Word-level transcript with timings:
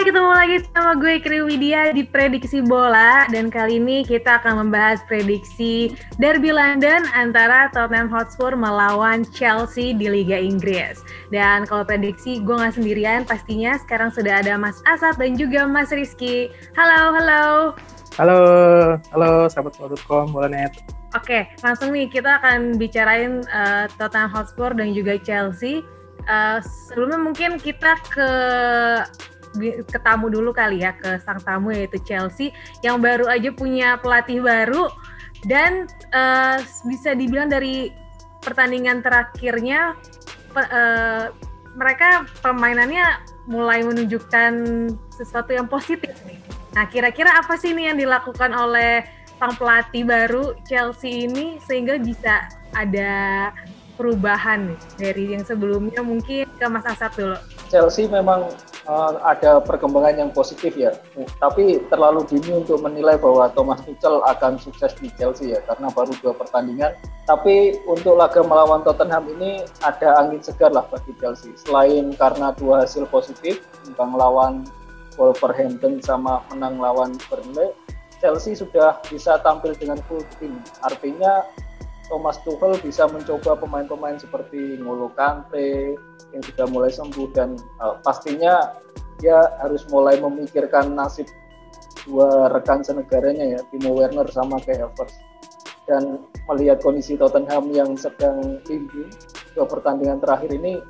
Hai, 0.00 0.08
ketemu 0.08 0.32
lagi 0.32 0.56
sama 0.72 0.96
gue 0.96 1.20
Kri 1.20 1.44
Widya 1.44 1.92
di 1.92 2.08
Prediksi 2.08 2.64
Bola 2.64 3.28
dan 3.28 3.52
kali 3.52 3.76
ini 3.76 4.00
kita 4.00 4.40
akan 4.40 4.64
membahas 4.64 5.04
prediksi 5.04 5.92
Derby 6.16 6.56
London 6.56 7.04
antara 7.12 7.68
Tottenham 7.68 8.08
Hotspur 8.08 8.56
melawan 8.56 9.28
Chelsea 9.28 9.92
di 9.92 10.08
Liga 10.08 10.40
Inggris. 10.40 11.04
Dan 11.28 11.68
kalau 11.68 11.84
prediksi 11.84 12.40
gue 12.40 12.56
nggak 12.56 12.80
sendirian 12.80 13.28
pastinya 13.28 13.76
sekarang 13.76 14.08
sudah 14.08 14.40
ada 14.40 14.56
Mas 14.56 14.80
Asad 14.88 15.20
dan 15.20 15.36
juga 15.36 15.68
Mas 15.68 15.92
Rizky. 15.92 16.48
Halo, 16.72 17.12
halo. 17.20 17.44
Halo, 18.16 18.38
halo 19.12 19.52
sahabat 19.52 19.76
bola.com, 19.76 20.32
bola 20.32 20.48
net. 20.48 20.80
Oke, 21.12 21.44
langsung 21.60 21.92
nih 21.92 22.08
kita 22.08 22.40
akan 22.40 22.80
bicarain 22.80 23.44
uh, 23.52 23.84
Tottenham 24.00 24.32
Hotspur 24.32 24.72
dan 24.72 24.96
juga 24.96 25.20
Chelsea. 25.20 25.84
Uh, 26.24 26.56
sebelumnya 26.88 27.20
mungkin 27.20 27.60
kita 27.60 28.00
ke 28.08 28.28
ke 29.86 29.98
tamu 30.02 30.30
dulu 30.30 30.54
kali 30.54 30.86
ya 30.86 30.94
ke 30.94 31.18
sang 31.22 31.42
tamu 31.42 31.74
yaitu 31.74 31.98
Chelsea 32.06 32.54
yang 32.86 33.02
baru 33.02 33.26
aja 33.26 33.50
punya 33.50 33.98
pelatih 33.98 34.42
baru 34.42 34.86
dan 35.48 35.90
uh, 36.14 36.60
bisa 36.86 37.16
dibilang 37.16 37.50
dari 37.50 37.90
pertandingan 38.44 39.02
terakhirnya 39.02 39.96
pe, 40.52 40.62
uh, 40.62 41.32
mereka 41.74 42.26
permainannya 42.42 43.22
mulai 43.46 43.82
menunjukkan 43.86 44.52
sesuatu 45.14 45.54
yang 45.54 45.70
positif 45.70 46.12
nih. 46.26 46.38
Nah, 46.74 46.86
kira-kira 46.86 47.34
apa 47.38 47.58
sih 47.58 47.74
nih 47.74 47.90
yang 47.90 47.98
dilakukan 47.98 48.50
oleh 48.54 49.02
sang 49.38 49.54
pelatih 49.56 50.04
baru 50.04 50.54
Chelsea 50.66 51.26
ini 51.26 51.58
sehingga 51.64 51.96
bisa 51.98 52.46
ada 52.76 53.50
perubahan 53.96 54.76
dari 54.96 55.34
yang 55.36 55.44
sebelumnya 55.44 56.00
mungkin 56.00 56.46
ke 56.46 56.66
Mas 56.68 56.86
Asad 56.86 57.12
dulu. 57.16 57.38
Chelsea 57.68 58.06
memang 58.06 58.48
uh, 58.86 59.20
ada 59.24 59.60
perkembangan 59.60 60.16
yang 60.16 60.30
positif 60.30 60.76
ya, 60.76 60.94
tapi 61.42 61.82
terlalu 61.88 62.24
dini 62.28 62.62
untuk 62.62 62.80
menilai 62.80 63.18
bahwa 63.20 63.50
Thomas 63.52 63.82
Tuchel 63.84 64.22
akan 64.24 64.56
sukses 64.56 64.94
di 65.00 65.08
Chelsea 65.18 65.56
ya 65.56 65.60
karena 65.66 65.90
baru 65.92 66.12
dua 66.20 66.32
pertandingan. 66.36 66.94
Tapi 67.28 67.78
untuk 67.86 68.18
laga 68.18 68.42
melawan 68.42 68.82
Tottenham 68.82 69.30
ini 69.38 69.62
ada 69.86 70.18
angin 70.18 70.42
segar 70.42 70.74
lah 70.74 70.82
bagi 70.90 71.14
Chelsea. 71.20 71.54
Selain 71.54 72.10
karena 72.16 72.50
dua 72.56 72.82
hasil 72.82 73.06
positif, 73.06 73.62
tentang 73.86 74.14
lawan 74.14 74.66
Wolverhampton 75.18 76.00
sama 76.00 76.40
menang 76.50 76.80
lawan 76.80 77.14
Burnley, 77.28 77.70
Chelsea 78.20 78.56
sudah 78.56 79.00
bisa 79.08 79.38
tampil 79.40 79.76
dengan 79.76 80.00
full 80.08 80.22
team. 80.38 80.58
Artinya 80.84 81.44
Thomas 82.10 82.42
Tuchel 82.42 82.74
bisa 82.82 83.06
mencoba 83.06 83.54
pemain-pemain 83.54 84.18
seperti 84.18 84.82
Ngolo 84.82 85.14
Kante 85.14 85.94
yang 86.34 86.42
sudah 86.42 86.66
mulai 86.66 86.90
sembuh 86.90 87.30
dan 87.30 87.54
uh, 87.78 88.02
pastinya 88.02 88.74
dia 89.22 89.38
harus 89.62 89.86
mulai 89.88 90.18
memikirkan 90.18 90.90
nasib 90.98 91.30
dua 92.04 92.50
rekan 92.50 92.82
senegaranya 92.82 93.56
ya 93.56 93.60
Timo 93.70 93.94
Werner 93.94 94.26
sama 94.28 94.58
Kai 94.58 94.82
Havertz. 94.82 95.14
Dan 95.86 96.22
melihat 96.50 96.82
kondisi 96.82 97.14
Tottenham 97.14 97.70
yang 97.70 97.94
sedang 97.94 98.58
tinggi 98.66 99.06
dua 99.54 99.66
pertandingan 99.70 100.18
terakhir 100.18 100.50
ini 100.50 100.82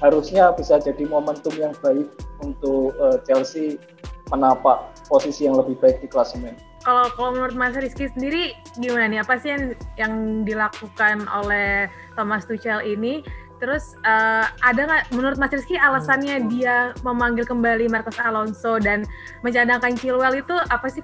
harusnya 0.00 0.52
bisa 0.52 0.76
jadi 0.80 1.04
momentum 1.08 1.52
yang 1.56 1.72
baik 1.80 2.08
untuk 2.44 2.92
uh, 3.00 3.16
Chelsea 3.24 3.80
menapak 4.28 4.92
posisi 5.08 5.48
yang 5.48 5.56
lebih 5.56 5.76
baik 5.80 6.04
di 6.04 6.08
klasemen 6.08 6.52
kalau 6.86 7.10
kalau 7.18 7.34
menurut 7.34 7.58
Mas 7.58 7.74
Rizky 7.74 8.06
sendiri 8.06 8.54
gimana 8.78 9.10
nih? 9.10 9.18
Apa 9.26 9.42
sih 9.42 9.50
yang 9.50 9.74
yang 9.98 10.14
dilakukan 10.46 11.26
oleh 11.26 11.90
Thomas 12.14 12.46
Tuchel 12.46 12.86
ini? 12.86 13.26
Terus 13.58 13.98
uh, 14.06 14.46
ada 14.62 14.86
nggak 14.86 15.02
menurut 15.10 15.34
Mas 15.34 15.50
Rizky 15.50 15.74
alasannya 15.74 16.38
hmm. 16.38 16.48
dia 16.54 16.94
memanggil 17.02 17.42
kembali 17.42 17.90
Marcos 17.90 18.22
Alonso 18.22 18.78
dan 18.78 19.02
mencadangkan 19.42 19.98
Chilwell 19.98 20.38
itu 20.38 20.54
apa 20.70 20.86
sih 20.86 21.02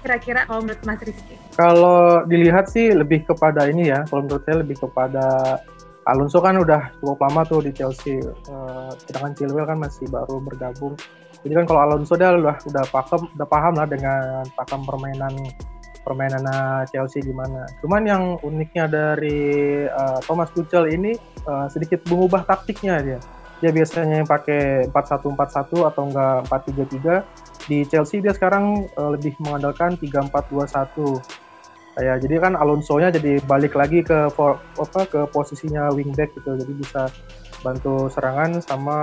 kira-kira 0.00 0.48
kalau 0.48 0.64
menurut 0.64 0.80
Mas 0.88 1.04
Rizky? 1.04 1.36
Kalau 1.60 2.24
dilihat 2.24 2.72
sih 2.72 2.96
lebih 2.96 3.28
kepada 3.28 3.68
ini 3.68 3.92
ya. 3.92 4.00
Kalau 4.08 4.24
menurut 4.24 4.48
saya 4.48 4.64
lebih 4.64 4.80
kepada 4.80 5.60
Alonso 6.08 6.40
kan 6.40 6.56
udah 6.56 6.88
cukup 7.04 7.20
lama 7.20 7.44
tuh 7.44 7.60
di 7.60 7.74
Chelsea. 7.76 8.16
Uh, 8.48 8.88
sedangkan 9.04 9.36
Chilwell 9.36 9.68
kan 9.68 9.76
masih 9.76 10.08
baru 10.08 10.40
bergabung 10.40 10.96
jadi 11.44 11.52
kan 11.62 11.64
kalau 11.68 11.80
Alonso 11.84 12.14
dia 12.16 12.32
udah 12.32 12.56
udah 12.56 12.84
paham 12.88 13.20
udah 13.34 13.48
paham 13.48 13.74
lah 13.76 13.86
dengan 13.88 14.44
pakam 14.56 14.80
permainan 14.86 15.34
permainan 16.06 16.46
Chelsea 16.86 17.18
gimana. 17.18 17.66
Cuman 17.82 18.06
yang 18.06 18.22
uniknya 18.46 18.86
dari 18.86 19.82
uh, 19.90 20.22
Thomas 20.22 20.54
Tuchel 20.54 20.94
ini 20.94 21.18
uh, 21.50 21.66
sedikit 21.66 22.06
mengubah 22.06 22.46
taktiknya 22.46 23.02
dia. 23.02 23.18
Dia 23.58 23.74
biasanya 23.74 24.22
pakai 24.22 24.86
4-1-4-1 24.94 25.90
atau 25.90 26.02
enggak 26.06 26.46
4-3-3. 26.46 27.66
Di 27.66 27.82
Chelsea 27.90 28.22
dia 28.22 28.30
sekarang 28.30 28.86
uh, 28.94 29.18
lebih 29.18 29.34
mengandalkan 29.42 29.98
3-4-2-1. 29.98 31.18
Ya, 31.96 32.20
jadi 32.20 32.44
kan 32.44 32.52
Alonso-nya 32.60 33.08
jadi 33.08 33.40
balik 33.48 33.72
lagi 33.72 34.04
ke 34.04 34.28
for, 34.36 34.60
apa 34.76 35.08
ke 35.08 35.24
posisinya 35.32 35.88
wingback 35.90 36.30
gitu. 36.36 36.54
Jadi 36.54 36.72
bisa 36.76 37.08
bantu 37.66 38.06
serangan 38.06 38.62
sama 38.62 38.98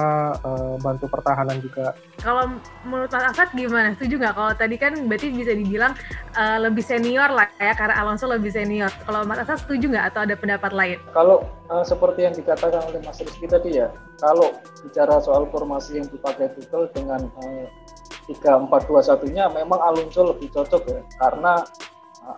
uh, 0.47 0.79
bantu 0.79 1.11
pertahanan 1.11 1.59
juga. 1.59 1.91
Kalau 2.23 2.55
menurut 2.87 3.11
Mas 3.11 3.35
Asad 3.35 3.51
gimana? 3.51 3.91
Setuju 3.99 4.23
nggak? 4.23 4.35
Kalau 4.39 4.53
tadi 4.55 4.75
kan 4.79 4.95
berarti 5.11 5.27
bisa 5.35 5.51
dibilang 5.51 5.91
uh, 6.39 6.57
lebih 6.63 6.79
senior 6.79 7.27
lah 7.27 7.51
ya 7.59 7.75
karena 7.75 7.99
Alonso 7.99 8.31
lebih 8.31 8.55
senior. 8.55 8.87
Kalau 9.03 9.27
Mas 9.27 9.43
Asad 9.43 9.59
setuju 9.59 9.91
nggak 9.91 10.15
atau 10.15 10.23
ada 10.23 10.35
pendapat 10.39 10.71
lain? 10.71 10.97
Kalau 11.11 11.43
uh, 11.67 11.83
seperti 11.83 12.23
yang 12.23 12.35
dikatakan 12.39 12.79
oleh 12.87 13.03
Mas 13.03 13.19
Rizky 13.19 13.51
tadi 13.51 13.83
ya, 13.83 13.91
kalau 14.23 14.55
bicara 14.79 15.19
soal 15.19 15.43
formasi 15.51 15.99
yang 15.99 16.07
dipakai 16.07 16.55
Tuchel 16.55 16.87
dengan 16.95 17.27
tiga 18.23 18.55
empat 18.55 18.87
dua 18.87 19.03
satunya 19.03 19.51
memang 19.51 19.83
Alonso 19.83 20.23
lebih 20.31 20.47
cocok 20.55 20.83
ya 20.87 21.01
karena 21.19 21.59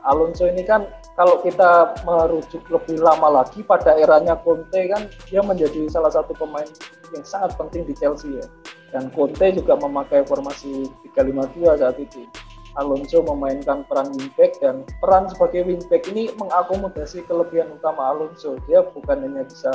Alonso 0.01 0.49
ini 0.49 0.65
kan 0.65 0.89
kalau 1.15 1.39
kita 1.39 1.95
merujuk 2.03 2.67
lebih 2.67 2.99
lama 2.99 3.41
lagi 3.41 3.63
pada 3.63 3.95
eranya 3.95 4.35
Conte 4.35 4.91
kan 4.91 5.07
dia 5.31 5.39
menjadi 5.39 5.87
salah 5.87 6.11
satu 6.11 6.35
pemain 6.35 6.67
yang 7.15 7.23
sangat 7.23 7.55
penting 7.55 7.87
di 7.87 7.95
Chelsea 7.95 8.35
ya. 8.35 8.47
Dan 8.91 9.07
Conte 9.15 9.55
juga 9.55 9.79
memakai 9.79 10.27
formasi 10.27 10.91
352 11.15 11.79
saat 11.79 11.97
itu. 11.99 12.27
Alonso 12.75 13.23
memainkan 13.23 13.87
peran 13.87 14.11
wingback 14.11 14.59
dan 14.59 14.83
peran 14.99 15.31
sebagai 15.31 15.63
wingback 15.63 16.03
ini 16.11 16.27
mengakomodasi 16.35 17.23
kelebihan 17.23 17.71
utama 17.71 18.11
Alonso. 18.11 18.59
Dia 18.67 18.83
bukan 18.83 19.23
hanya 19.23 19.47
bisa 19.47 19.71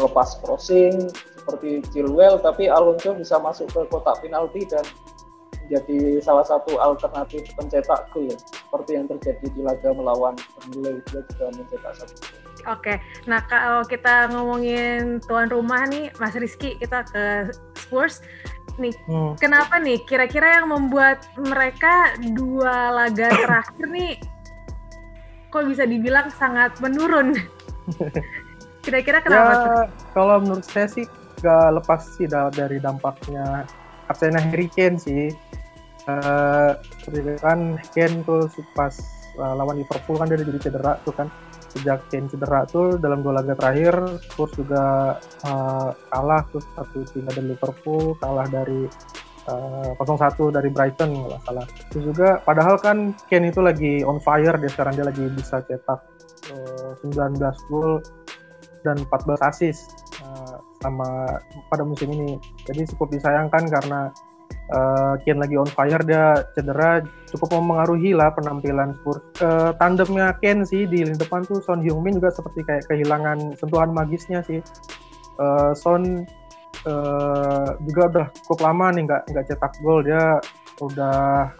melepas 0.00 0.40
crossing 0.40 1.12
seperti 1.36 1.84
Chilwell, 1.92 2.40
tapi 2.40 2.72
Alonso 2.72 3.12
bisa 3.12 3.36
masuk 3.36 3.68
ke 3.68 3.84
kotak 3.92 4.24
penalti 4.24 4.64
dan 4.64 4.80
menjadi 5.66 6.20
salah 6.20 6.44
satu 6.46 6.78
alternatif 6.78 7.46
pencetak 7.54 8.10
gol 8.10 8.28
ya. 8.28 8.36
seperti 8.38 8.90
yang 8.98 9.06
terjadi 9.08 9.46
di 9.52 9.60
laga 9.62 9.88
melawan 9.94 10.34
Burnley 10.58 11.00
dia 11.10 11.20
juga 11.32 11.46
mencetak 11.54 11.94
satu 12.02 12.14
Oke, 12.70 12.94
nah 13.26 13.42
kalau 13.50 13.82
kita 13.82 14.30
ngomongin 14.30 15.18
tuan 15.26 15.50
rumah 15.50 15.82
nih, 15.90 16.14
Mas 16.22 16.38
Rizky, 16.38 16.78
kita 16.78 17.02
ke 17.10 17.50
Spurs. 17.74 18.22
Nih, 18.78 18.94
hmm. 19.10 19.34
kenapa 19.42 19.82
nih? 19.82 19.98
Kira-kira 20.06 20.62
yang 20.62 20.70
membuat 20.70 21.26
mereka 21.34 22.14
dua 22.22 22.94
laga 22.94 23.34
terakhir 23.34 23.86
nih, 23.90 24.14
kok 25.50 25.66
bisa 25.66 25.82
dibilang 25.90 26.30
sangat 26.30 26.78
menurun? 26.78 27.34
Kira-kira 28.86 29.18
kenapa? 29.26 29.50
Ya, 29.50 29.66
kalau 30.14 30.38
menurut 30.38 30.62
saya 30.62 30.86
sih 30.86 31.06
gak 31.42 31.82
lepas 31.82 32.14
sih 32.14 32.30
dari 32.30 32.78
dampaknya 32.78 33.66
absennya 34.12 34.40
Harry 34.44 34.68
Kane 34.68 35.00
sih. 35.00 35.32
Uh, 36.02 36.74
kan 37.38 37.78
Ken 37.94 38.26
tuh 38.26 38.50
pas 38.74 38.90
uh, 39.38 39.54
lawan 39.54 39.78
Liverpool 39.78 40.18
kan 40.18 40.26
dia 40.26 40.36
udah 40.36 40.46
jadi 40.52 40.60
cedera 40.68 40.92
tuh 41.02 41.14
kan. 41.16 41.28
Sejak 41.72 42.04
Ken 42.12 42.28
cedera 42.28 42.68
tuh 42.68 43.00
dalam 43.00 43.24
dua 43.24 43.40
laga 43.40 43.56
terakhir 43.56 43.96
Spurs 44.28 44.52
juga 44.58 45.16
uh, 45.48 45.90
kalah 46.12 46.44
tuh 46.52 46.60
satu 46.76 47.06
tinggal 47.16 47.32
dari 47.32 47.48
Liverpool 47.56 48.12
kalah 48.20 48.44
dari 48.50 48.84
uh, 49.48 49.96
0-1 49.96 50.52
dari 50.52 50.68
Brighton 50.68 51.10
nggak 51.16 51.42
salah. 51.48 51.66
Terus 51.90 52.04
juga 52.12 52.38
padahal 52.44 52.76
kan 52.78 53.16
Ken 53.30 53.46
itu 53.46 53.64
lagi 53.64 54.04
on 54.04 54.20
fire 54.20 54.58
dia 54.58 54.70
sekarang 54.70 54.94
dia 54.98 55.06
lagi 55.06 55.24
bisa 55.32 55.64
cetak 55.64 56.00
uh, 56.52 56.92
19 57.00 57.40
gol 57.70 58.02
dan 58.82 58.98
14 59.06 59.48
assist. 59.48 59.86
Uh, 60.20 60.58
sama 60.82 61.38
pada 61.70 61.86
musim 61.86 62.10
ini 62.10 62.36
jadi 62.66 62.84
cukup 62.90 63.14
disayangkan 63.14 63.64
karena 63.70 64.00
uh, 64.74 65.14
Kian 65.22 65.38
lagi 65.40 65.54
on 65.56 65.68
fire 65.70 66.02
dia 66.04 66.42
cedera 66.54 67.02
cukup 67.30 67.56
mempengaruhi 67.56 68.12
lah 68.12 68.30
penampilan 68.34 68.94
Spurs. 69.00 69.22
Uh, 69.40 69.70
tandemnya 69.80 70.36
Ken 70.38 70.62
sih 70.66 70.84
di 70.84 71.06
lini 71.06 71.16
depan 71.16 71.46
tuh 71.46 71.64
Son 71.64 71.80
Heung-min 71.80 72.20
juga 72.20 72.30
seperti 72.30 72.66
kayak 72.66 72.84
kehilangan 72.90 73.56
sentuhan 73.58 73.90
magisnya 73.94 74.44
sih. 74.44 74.60
Uh, 75.40 75.72
Son 75.72 76.28
uh, 76.86 77.68
juga 77.88 78.02
udah 78.12 78.26
cukup 78.44 78.58
lama 78.68 78.86
nih 78.94 79.02
nggak 79.08 79.22
nggak 79.32 79.46
cetak 79.48 79.72
gol 79.80 80.00
dia 80.04 80.38
udah 80.80 81.50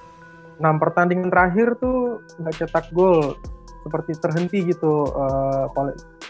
enam 0.61 0.77
pertandingan 0.79 1.31
terakhir 1.33 1.75
tuh 1.81 2.23
nggak 2.39 2.55
cetak 2.65 2.87
gol 2.95 3.35
seperti 3.83 4.15
terhenti 4.15 4.59
gitu 4.71 5.11
uh, 5.11 5.67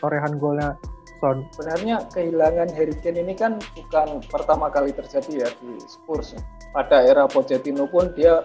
torehan 0.00 0.40
golnya 0.40 0.72
Son. 1.22 1.46
Sebenarnya 1.54 2.02
kehilangan 2.10 2.74
Harry 2.74 2.98
Kane 2.98 3.22
ini 3.22 3.38
kan 3.38 3.62
bukan 3.78 4.18
pertama 4.26 4.66
kali 4.74 4.90
terjadi 4.90 5.46
ya 5.46 5.48
di 5.62 5.78
Spurs. 5.86 6.34
pada 6.72 7.04
era 7.04 7.28
Pochettino 7.28 7.84
pun 7.86 8.10
dia 8.16 8.40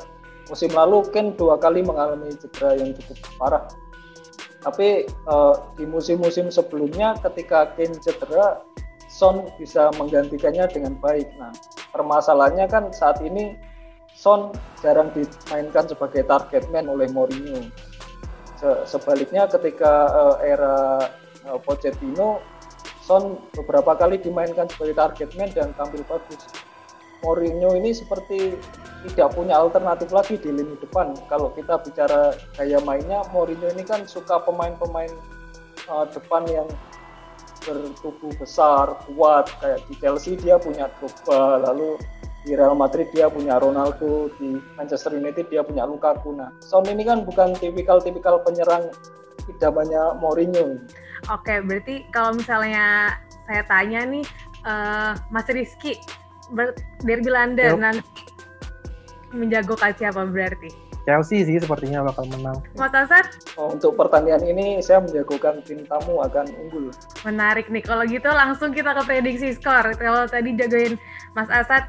musim 0.52 0.70
lalu 0.76 1.02
kan 1.10 1.34
dua 1.34 1.56
kali 1.58 1.82
mengalami 1.82 2.30
cedera 2.38 2.78
yang 2.78 2.94
cukup 2.94 3.18
parah. 3.40 3.64
Tapi 4.62 5.08
uh, 5.26 5.74
di 5.80 5.88
musim-musim 5.88 6.52
sebelumnya 6.54 7.18
ketika 7.24 7.74
Kane 7.74 7.98
cedera, 7.98 8.62
Son 9.08 9.48
bisa 9.56 9.90
menggantikannya 9.96 10.68
dengan 10.68 11.00
baik. 11.00 11.32
Nah, 11.40 11.56
permasalahannya 11.96 12.68
kan 12.68 12.92
saat 12.92 13.24
ini 13.24 13.56
Son 14.12 14.52
jarang 14.84 15.10
dimainkan 15.16 15.88
sebagai 15.88 16.28
target 16.28 16.68
man 16.70 16.92
oleh 16.92 17.08
Mourinho. 17.10 17.74
Sebaliknya 18.84 19.48
ketika 19.48 20.12
uh, 20.12 20.36
era 20.44 21.00
uh, 21.48 21.60
Pochettino, 21.64 22.44
Son 23.08 23.40
beberapa 23.56 23.96
kali 23.96 24.20
dimainkan 24.20 24.68
sebagai 24.68 25.00
target 25.00 25.32
man 25.40 25.48
dan 25.56 25.72
tampil 25.80 26.04
bagus. 26.04 26.44
Mourinho 27.24 27.72
ini 27.80 27.96
seperti 27.96 28.60
tidak 29.08 29.32
punya 29.32 29.56
alternatif 29.56 30.12
lagi 30.12 30.36
di 30.36 30.52
lini 30.52 30.76
depan. 30.84 31.16
Kalau 31.32 31.56
kita 31.56 31.80
bicara 31.80 32.36
gaya 32.60 32.84
mainnya, 32.84 33.24
Mourinho 33.32 33.72
ini 33.72 33.88
kan 33.88 34.04
suka 34.04 34.44
pemain-pemain 34.44 35.10
uh, 35.88 36.04
depan 36.12 36.52
yang 36.52 36.68
bertubuh 37.64 38.36
besar, 38.36 39.00
kuat. 39.08 39.48
Kayak 39.64 39.88
di 39.88 39.94
Chelsea 40.04 40.36
dia 40.36 40.60
punya 40.60 40.92
Drogba, 41.00 41.64
lalu 41.64 41.96
di 42.44 42.60
Real 42.60 42.76
Madrid 42.76 43.08
dia 43.16 43.32
punya 43.32 43.56
Ronaldo, 43.56 44.28
di 44.36 44.60
Manchester 44.76 45.16
United 45.16 45.48
dia 45.48 45.64
punya 45.64 45.88
Lukaku. 45.88 46.36
Nah, 46.36 46.52
Son 46.60 46.84
ini 46.86 47.08
kan 47.08 47.24
bukan 47.24 47.56
tipikal-tipikal 47.56 48.44
penyerang 48.44 48.92
banyak 49.48 50.08
Mourinho. 50.20 50.76
Oke, 51.34 51.60
berarti 51.66 52.06
kalau 52.14 52.38
misalnya 52.38 53.18
saya 53.48 53.64
tanya 53.66 54.02
nih, 54.06 54.26
uh, 54.68 55.18
Mas 55.34 55.48
Rizky, 55.50 55.98
derby 57.04 57.32
London 57.32 57.78
yep. 57.78 57.82
nanti 57.82 58.04
menjagokan 59.36 59.92
siapa 59.96 60.24
berarti? 60.28 60.88
Chelsea 61.08 61.48
sih 61.48 61.56
sepertinya 61.56 62.04
bakal 62.04 62.28
menang. 62.28 62.60
Mas 62.76 62.92
Asad? 62.92 63.24
Oh, 63.56 63.72
untuk 63.72 63.96
pertandingan 63.96 64.44
ini 64.44 64.84
saya 64.84 65.00
menjagokan 65.00 65.64
tim 65.64 65.88
tamu 65.88 66.20
akan 66.20 66.52
unggul. 66.52 66.92
Menarik 67.24 67.72
nih. 67.72 67.80
Kalau 67.80 68.04
gitu 68.04 68.28
langsung 68.28 68.76
kita 68.76 68.92
ke 68.92 69.08
prediksi 69.08 69.56
skor. 69.56 69.96
Kalau 69.96 70.28
tadi 70.28 70.52
jagoin 70.60 71.00
Mas 71.32 71.48
Asad 71.48 71.88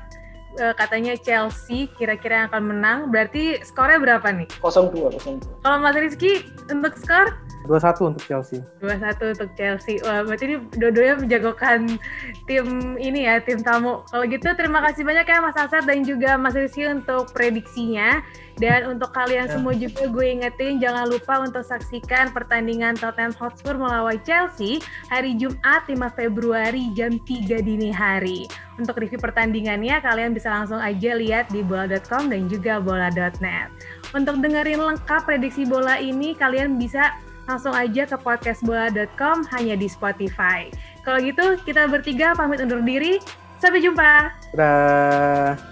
uh, 0.56 0.72
katanya 0.72 1.14
Chelsea 1.20 1.92
kira-kira 2.00 2.44
yang 2.44 2.48
akan 2.48 2.64
menang. 2.64 2.98
Berarti 3.12 3.60
skornya 3.60 4.00
berapa 4.00 4.28
nih? 4.32 4.48
0-2, 4.64 5.20
0-2. 5.20 5.44
Kalau 5.60 5.76
Mas 5.82 5.96
Rizky 6.00 6.48
untuk 6.72 6.96
skor? 6.96 7.36
2-1 7.68 8.16
untuk 8.16 8.24
Chelsea. 8.24 8.58
2-1 8.80 9.34
untuk 9.36 9.50
Chelsea. 9.52 10.00
Wah, 10.00 10.24
berarti 10.24 10.44
ini 10.48 10.56
dua-duanya 10.80 11.14
menjagokan 11.20 12.00
tim 12.48 12.96
ini 12.96 13.28
ya, 13.28 13.44
tim 13.44 13.60
tamu. 13.60 14.00
Kalau 14.08 14.24
gitu 14.24 14.48
terima 14.56 14.80
kasih 14.88 15.04
banyak 15.04 15.28
ya 15.28 15.44
Mas 15.44 15.58
Asad 15.60 15.84
dan 15.84 16.00
juga 16.00 16.40
Mas 16.40 16.56
Rizky 16.56 16.88
untuk 16.88 17.28
prediksinya. 17.36 18.24
Dan 18.58 18.90
untuk 18.90 19.14
kalian 19.14 19.46
ya. 19.46 19.54
semua 19.54 19.70
juga 19.70 20.10
gue 20.10 20.26
ingetin 20.34 20.82
jangan 20.82 21.06
lupa 21.06 21.38
untuk 21.38 21.62
saksikan 21.62 22.34
pertandingan 22.34 22.98
Tottenham 22.98 23.30
Hotspur 23.38 23.78
melawan 23.78 24.18
Chelsea 24.26 24.82
hari 25.06 25.38
Jumat 25.38 25.86
5 25.86 25.94
Februari 26.18 26.90
jam 26.98 27.22
3 27.22 27.62
dini 27.62 27.94
hari. 27.94 28.50
Untuk 28.78 28.98
review 28.98 29.18
pertandingannya 29.18 30.02
kalian 30.02 30.34
bisa 30.38 30.54
langsung 30.54 30.78
aja 30.78 31.18
lihat 31.18 31.50
di 31.50 31.66
bola.com 31.66 32.30
dan 32.30 32.46
juga 32.46 32.78
bola.net. 32.78 33.68
Untuk 34.14 34.38
dengerin 34.38 34.78
lengkap 34.78 35.26
prediksi 35.26 35.66
bola 35.66 35.98
ini 35.98 36.32
kalian 36.38 36.78
bisa 36.78 37.18
langsung 37.50 37.74
aja 37.74 38.06
ke 38.06 38.16
podcastbola.com 38.16 39.42
hanya 39.50 39.74
di 39.74 39.90
Spotify. 39.90 40.70
Kalau 41.02 41.18
gitu, 41.18 41.58
kita 41.66 41.90
bertiga 41.90 42.38
pamit 42.38 42.62
undur 42.62 42.84
diri. 42.84 43.18
Sampai 43.58 43.82
jumpa. 43.82 44.30
Dadah. 44.54 45.68